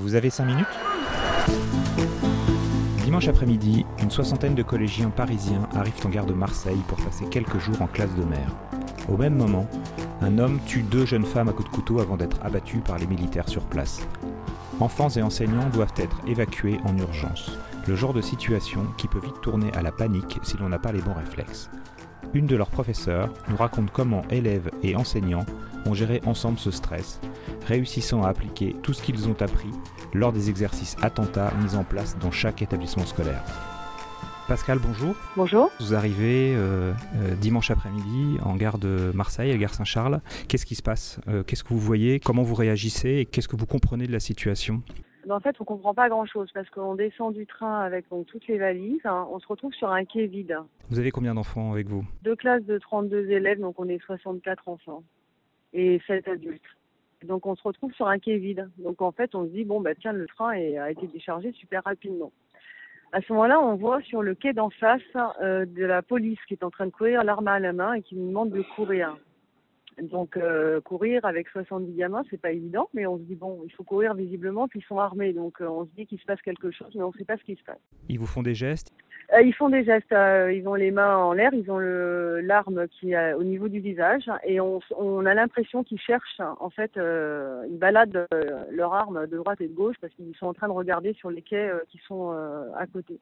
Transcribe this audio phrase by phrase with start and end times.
[0.00, 0.66] Vous avez 5 minutes
[3.04, 7.58] Dimanche après-midi, une soixantaine de collégiens parisiens arrivent en gare de Marseille pour passer quelques
[7.58, 8.56] jours en classe de mer.
[9.10, 9.68] Au même moment,
[10.22, 13.06] un homme tue deux jeunes femmes à coups de couteau avant d'être abattu par les
[13.06, 14.00] militaires sur place.
[14.80, 17.58] Enfants et enseignants doivent être évacués en urgence.
[17.86, 20.92] Le genre de situation qui peut vite tourner à la panique si l'on n'a pas
[20.92, 21.68] les bons réflexes.
[22.32, 25.44] Une de leurs professeurs nous raconte comment élèves et enseignants
[25.84, 27.20] ont géré ensemble ce stress,
[27.66, 29.70] réussissant à appliquer tout ce qu'ils ont appris
[30.14, 33.42] lors des exercices attentats mis en place dans chaque établissement scolaire.
[34.48, 35.14] Pascal, bonjour.
[35.36, 35.70] Bonjour.
[35.78, 36.92] Vous arrivez euh,
[37.22, 40.20] euh, dimanche après-midi en gare de Marseille, à gare Saint-Charles.
[40.48, 43.54] Qu'est-ce qui se passe Euh, Qu'est-ce que vous voyez Comment vous réagissez Et qu'est-ce que
[43.54, 44.82] vous comprenez de la situation?
[45.24, 48.48] Ben, En fait, on comprend pas grand-chose parce qu'on descend du train avec donc, toutes
[48.48, 48.98] les valises.
[49.04, 49.24] hein.
[49.30, 50.56] On se retrouve sur un quai vide.
[50.88, 52.04] Vous avez combien d'enfants avec vous?
[52.24, 55.04] Deux classes de 32 élèves, donc on est 64 enfants
[55.72, 56.60] et 7 adultes.
[57.24, 58.68] Donc on se retrouve sur un quai vide.
[58.78, 61.82] Donc en fait, on se dit bon bah tiens, le train a été déchargé super
[61.84, 62.32] rapidement.
[63.12, 65.02] À ce moment-là, on voit sur le quai d'en face
[65.42, 68.02] euh, de la police qui est en train de courir l'arme à la main et
[68.02, 69.16] qui nous demande de courir.
[70.00, 73.72] Donc euh, courir avec 70 gamins, c'est pas évident, mais on se dit bon, il
[73.72, 76.40] faut courir visiblement, puis ils sont armés, donc euh, on se dit qu'il se passe
[76.42, 77.80] quelque chose, mais on ne sait pas ce qui se passe.
[78.08, 78.92] Ils vous font des gestes
[79.32, 82.88] Euh, ils font des gestes, euh, ils ont les mains en l'air, ils ont l'arme
[82.88, 86.96] qui est au niveau du visage, et on, on a l'impression qu'ils cherchent, en fait,
[86.96, 90.54] euh, ils baladent euh, leur arme de droite et de gauche parce qu'ils sont en
[90.54, 93.20] train de regarder sur les quais euh, qui sont euh, à côté.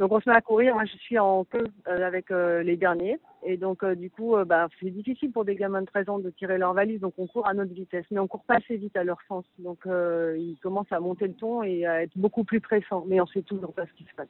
[0.00, 2.76] Donc on se met à courir, moi je suis en queue euh, avec euh, les
[2.76, 6.08] derniers, et donc euh, du coup, euh, bah, c'est difficile pour des gamins de 13
[6.08, 8.56] ans de tirer leur valise, donc on court à notre vitesse, mais on court pas
[8.56, 12.02] assez vite à leur sens, donc euh, ils commencent à monter le ton et à
[12.02, 14.28] être beaucoup plus pressants, mais on sait toujours pas ce qui se passe.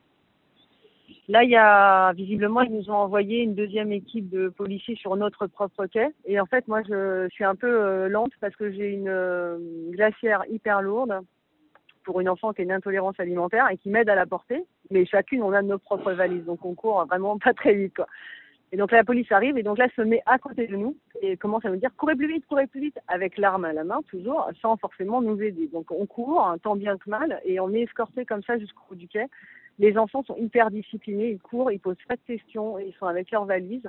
[1.29, 5.17] Là, il y a visiblement, ils nous ont envoyé une deuxième équipe de policiers sur
[5.17, 6.09] notre propre quai.
[6.25, 9.59] Et en fait, moi, je suis un peu euh, lente parce que j'ai une euh,
[9.91, 11.21] glacière hyper lourde
[12.05, 14.65] pour une enfant qui a une intolérance alimentaire et qui m'aide à la porter.
[14.91, 18.07] Mais chacune, on a nos propres valises, donc on court vraiment pas très vite, quoi.
[18.73, 21.37] Et donc la police arrive et donc là se met à côté de nous et
[21.37, 24.01] commence à nous dire courez plus vite, courez plus vite avec l'arme à la main
[24.11, 25.69] toujours sans forcément nous aider.
[25.73, 28.97] Donc on court tant bien que mal et on est escorté comme ça jusqu'au bout
[28.97, 29.27] du quai.
[29.79, 33.31] Les enfants sont hyper disciplinés, ils courent, ils posent pas de questions, ils sont avec
[33.31, 33.89] leurs valises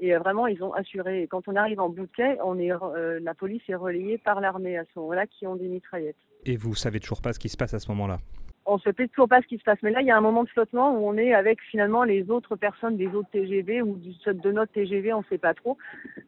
[0.00, 1.26] et euh, vraiment ils ont assuré.
[1.30, 4.84] Quand on arrive en quai, on est euh, la police est relayée par l'armée à
[4.84, 6.16] ce moment-là qui ont des mitraillettes.
[6.44, 8.18] Et vous savez toujours pas ce qui se passe à ce moment-là?
[8.66, 9.78] On se sait toujours pas ce qui se passe.
[9.82, 12.30] Mais là, il y a un moment de flottement où on est avec finalement les
[12.30, 15.76] autres personnes des autres TGV ou du, de notre TGV, on sait pas trop.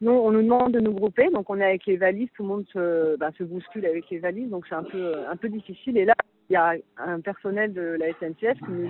[0.01, 2.49] Nous, on nous demande de nous grouper, donc on est avec les valises, tout le
[2.49, 5.97] monde se, bah, se bouscule avec les valises, donc c'est un peu, un peu difficile.
[5.97, 6.13] Et là,
[6.49, 8.89] il y a un personnel de la SNCF qui nous-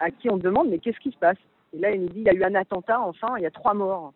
[0.00, 1.38] à qui on demande mais qu'est-ce qui se passe?
[1.74, 3.50] Et là, il nous dit il y a eu un attentat, enfin, il y a
[3.50, 4.12] trois morts.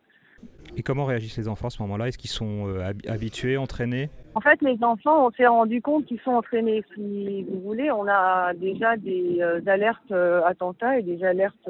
[0.75, 2.07] Et comment réagissent les enfants à ce moment-là?
[2.07, 4.09] Est-ce qu'ils sont euh, hab- habitués, entraînés?
[4.35, 6.83] En fait, les enfants, on s'est rendu compte qu'ils sont entraînés.
[6.95, 11.69] Si vous voulez, on a déjà des euh, alertes euh, attentats et des alertes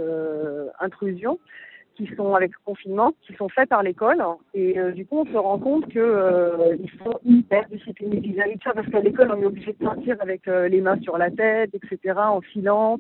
[0.80, 1.38] intrusions
[1.96, 4.24] qui sont avec le confinement, qui sont faites par l'école.
[4.54, 8.58] Et euh, du coup, on se rend compte que euh, ils sont hyper disciplinés vis-à-vis
[8.58, 11.18] de ça, parce qu'à l'école, on est obligé de sortir avec euh, les mains sur
[11.18, 13.00] la tête, etc., en silence.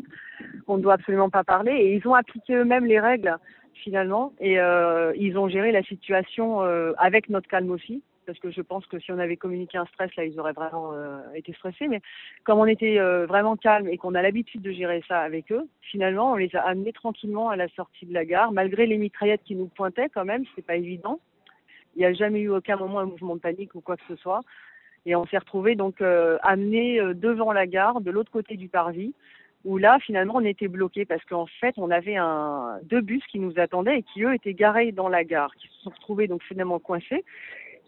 [0.67, 1.71] On ne doit absolument pas parler.
[1.71, 3.35] Et ils ont appliqué eux-mêmes les règles
[3.83, 6.61] finalement, et euh, ils ont géré la situation
[6.97, 10.15] avec notre calme aussi parce que je pense que si on avait communiqué un stress,
[10.15, 11.87] là, ils auraient vraiment euh, été stressés.
[11.87, 12.01] Mais
[12.43, 15.67] comme on était euh, vraiment calme et qu'on a l'habitude de gérer ça avec eux,
[15.81, 19.43] finalement, on les a amenés tranquillement à la sortie de la gare, malgré les mitraillettes
[19.43, 21.19] qui nous pointaient quand même, c'est pas évident.
[21.95, 24.15] Il n'y a jamais eu aucun moment un mouvement de panique ou quoi que ce
[24.15, 24.41] soit.
[25.05, 28.69] Et on s'est retrouvés donc euh, amenés euh, devant la gare, de l'autre côté du
[28.69, 29.13] parvis,
[29.65, 32.17] où là, finalement, on était bloqués parce qu'en fait, on avait
[32.83, 35.83] deux bus qui nous attendaient et qui, eux, étaient garés dans la gare, qui se
[35.83, 37.23] sont retrouvés donc finalement coincés.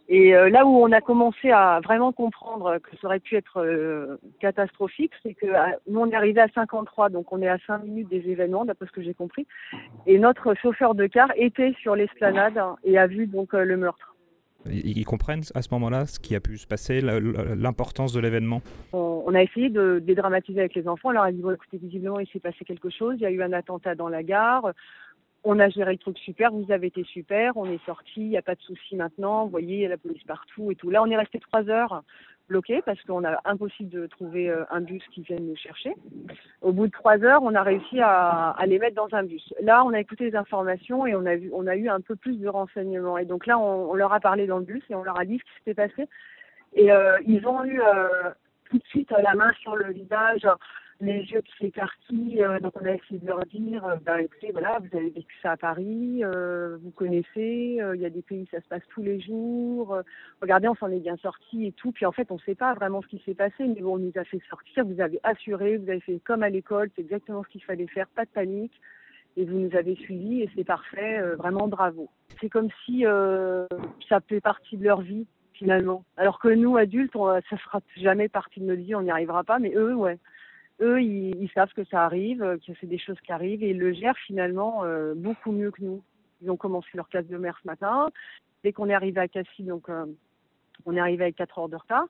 [0.08, 3.58] Et euh, là où on a commencé à vraiment comprendre que ça aurait pu être
[3.58, 5.48] euh, catastrophique, c'est que
[5.88, 8.86] nous on est arrivé à 53, donc on est à 5 minutes des événements, d'après
[8.86, 9.48] ce que j'ai compris.
[10.06, 14.16] Et notre chauffeur de car était sur l'esplanade et a vu donc euh, le meurtre.
[14.68, 18.62] Ils comprennent à ce moment-là ce qui a pu se passer, l'importance de l'événement?
[18.94, 21.10] On, a essayé de dédramatiser avec les enfants.
[21.10, 23.16] On leur a dit bon, écoutez, visiblement il s'est passé quelque chose.
[23.18, 24.72] Il y a eu un attentat dans la gare.
[25.46, 28.38] On a géré le truc super, vous avez été super, on est sorti, il n'y
[28.38, 30.90] a pas de souci maintenant, vous voyez, il y a la police partout et tout.
[30.90, 32.04] Là, on est resté trois heures
[32.50, 35.94] bloqués parce qu'on a impossible de trouver euh, un bus qui vienne nous chercher.
[36.62, 39.54] Au bout de trois heures, on a réussi à, les mettre dans un bus.
[39.62, 43.18] Là, on a écouté les informations et on a eu un peu plus de renseignements.
[43.18, 45.26] Et donc là, on, on leur a parlé dans le bus et on leur a
[45.26, 46.08] dit ce qui s'était passé.
[46.76, 48.30] Et euh, ils ont eu euh,
[48.70, 50.46] tout de suite la main sur le visage
[51.06, 52.44] les yeux qui s'écarquillent.
[52.44, 55.36] Euh, donc on a essayé de leur dire, euh, ben écoutez, voilà, vous avez vécu
[55.42, 59.02] ça à Paris, euh, vous connaissez, il y a des pays ça se passe tous
[59.02, 60.02] les jours.
[60.42, 61.92] regardez, on s'en est bien sorti et tout.
[61.92, 64.00] Puis en fait, on ne sait pas vraiment ce qui s'est passé, mais bon, on
[64.00, 64.86] nous a fait sortir.
[64.86, 68.08] Vous avez assuré, vous avez fait comme à l'école, c'est exactement ce qu'il fallait faire,
[68.08, 68.80] pas de panique.
[69.38, 72.10] Et vous nous avez suivis et c'est parfait, vraiment bravo.
[72.40, 76.06] C'est comme si ça fait partie de leur vie finalement.
[76.16, 77.14] Alors que nous, adultes,
[77.50, 80.18] ça fera jamais partie de notre vie, on n'y arrivera pas, mais eux, ouais
[80.82, 83.80] eux, ils, ils, savent que ça arrive, que c'est des choses qui arrivent et ils
[83.80, 86.04] le gèrent finalement euh, beaucoup mieux que nous.
[86.42, 88.10] Ils ont commencé leur classe de mer ce matin.
[88.64, 90.06] Dès qu'on est arrivé à Cassis, donc euh,
[90.86, 92.06] on est arrivé avec 4 heures de retard.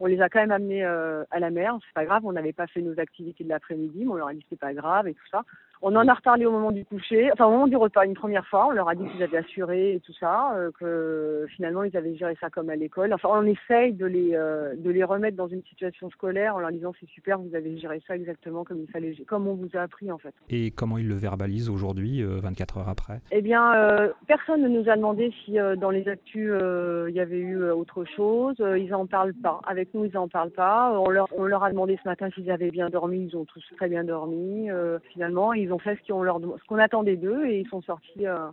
[0.00, 1.76] On les a quand même amenés euh, à la mer.
[1.86, 4.34] C'est pas grave, on n'avait pas fait nos activités de l'après-midi, mais on leur a
[4.34, 5.44] dit c'est pas grave et tout ça.
[5.82, 8.46] On en a reparlé au moment du coucher, enfin au moment du repas une première
[8.46, 8.66] fois.
[8.66, 12.16] On leur a dit qu'ils avaient assuré et tout ça, euh, que finalement ils avaient
[12.16, 13.12] géré ça comme à l'école.
[13.12, 16.72] Enfin, on essaye de les euh, de les remettre dans une situation scolaire en leur
[16.72, 19.80] disant c'est super, vous avez géré ça exactement comme il fallait, comme on vous a
[19.80, 20.34] appris en fait.
[20.50, 23.20] Et comment ils le verbalisent aujourd'hui, 24 heures après?
[23.30, 23.72] Eh bien,
[24.26, 26.52] personne ne nous a demandé si dans les actus
[27.08, 28.56] il y avait eu autre chose.
[28.58, 29.60] ils en parlent pas.
[29.66, 30.98] Avec nous, ils n'en parlent pas.
[30.98, 33.28] On leur, on leur a demandé ce matin s'ils avaient bien dormi.
[33.30, 34.70] Ils ont tous très bien dormi.
[34.70, 37.82] Euh, finalement, ils ont fait ce qu'on leur, ce qu'on attendait d'eux et ils sont
[37.82, 38.48] sortis euh,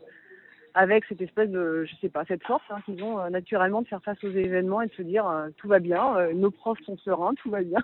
[0.74, 3.88] avec cette espèce de, je sais pas, cette force hein, qu'ils ont euh, naturellement de
[3.88, 5.26] faire face aux événements et de se dire
[5.58, 7.82] tout va bien, nos profs sont sereins, tout va bien.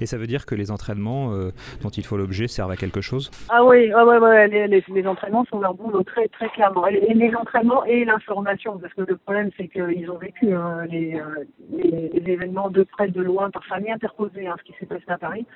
[0.00, 1.50] Et ça veut dire que les entraînements euh,
[1.82, 3.30] dont il faut l'objet servent à quelque chose?
[3.48, 6.86] Ah oui, ouais, ouais, ouais, les, les, les, entraînements sont leur boulot très, très clairement.
[6.86, 11.44] Et les, entraînements et l'information, parce que le problème c'est qu'ils ont vécu hein, euh,
[11.72, 15.18] les, événements de près, de loin, par famille interposée, hein, ce qui s'est passé à
[15.18, 15.46] Paris.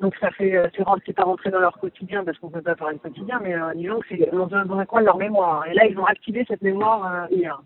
[0.00, 0.68] Donc ça fait, euh,
[1.06, 3.72] c'est pas rentré dans leur quotidien parce qu'on peut pas parler de quotidien, mais euh,
[3.74, 5.66] disons que c'est dans, dans un coin de leur mémoire.
[5.66, 7.60] Et là, ils ont activé cette mémoire hier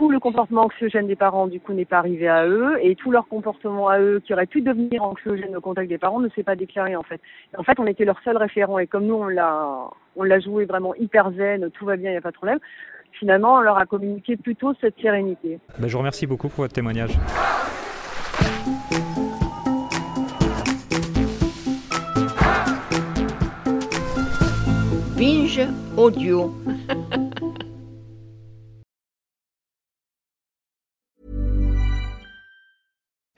[0.00, 3.10] tout le comportement anxiogène des parents, du coup, n'est pas arrivé à eux, et tout
[3.10, 6.42] leur comportement à eux, qui aurait pu devenir anxiogène au contact des parents, ne s'est
[6.42, 7.20] pas déclaré, en fait.
[7.58, 10.64] en fait, on était leur seul référent, et comme nous, on l'a, on l'a joué
[10.64, 12.60] vraiment hyper zen, tout va bien, il n'y a pas de problème,
[13.12, 15.58] finalement, on leur a communiqué plutôt cette sérénité.
[15.78, 17.18] Ben, je vous remercie beaucoup pour votre témoignage.
[25.96, 26.54] Audio.